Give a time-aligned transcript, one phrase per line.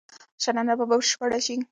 [0.43, 1.55] شننه به بشپړه شي.